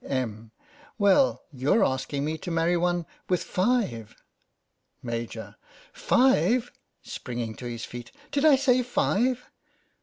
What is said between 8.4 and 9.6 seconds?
I say five